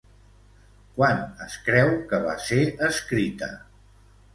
[0.95, 2.61] Quan es creu que va ser
[2.93, 3.57] escrita?